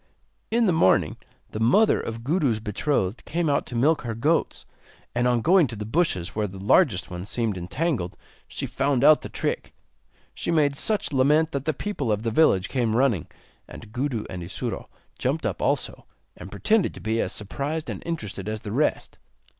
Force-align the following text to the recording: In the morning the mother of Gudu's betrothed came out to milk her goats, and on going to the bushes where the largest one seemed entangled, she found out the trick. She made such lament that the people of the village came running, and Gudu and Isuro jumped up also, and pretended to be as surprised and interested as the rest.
In 0.49 0.65
the 0.65 0.71
morning 0.73 1.15
the 1.51 1.59
mother 1.59 2.01
of 2.01 2.23
Gudu's 2.23 2.59
betrothed 2.59 3.23
came 3.23 3.51
out 3.51 3.67
to 3.67 3.75
milk 3.75 4.01
her 4.01 4.15
goats, 4.15 4.65
and 5.13 5.27
on 5.27 5.41
going 5.41 5.67
to 5.67 5.75
the 5.75 5.85
bushes 5.85 6.35
where 6.35 6.47
the 6.47 6.57
largest 6.57 7.11
one 7.11 7.23
seemed 7.23 7.55
entangled, 7.55 8.17
she 8.47 8.65
found 8.65 9.03
out 9.03 9.21
the 9.21 9.29
trick. 9.29 9.75
She 10.33 10.49
made 10.49 10.75
such 10.75 11.13
lament 11.13 11.51
that 11.51 11.65
the 11.65 11.73
people 11.75 12.11
of 12.11 12.23
the 12.23 12.31
village 12.31 12.67
came 12.67 12.95
running, 12.95 13.27
and 13.67 13.91
Gudu 13.91 14.25
and 14.27 14.41
Isuro 14.41 14.87
jumped 15.19 15.45
up 15.45 15.61
also, 15.61 16.07
and 16.35 16.49
pretended 16.51 16.95
to 16.95 16.99
be 16.99 17.21
as 17.21 17.31
surprised 17.31 17.87
and 17.87 18.01
interested 18.03 18.49
as 18.49 18.61
the 18.61 18.71
rest. 18.71 19.19